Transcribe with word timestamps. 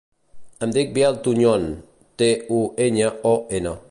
Em 0.67 0.71
dic 0.77 0.87
Biel 0.95 1.19
Tuñon: 1.27 1.67
te, 2.23 2.31
u, 2.61 2.61
enya, 2.87 3.15
o, 3.33 3.35
ena. 3.61 3.79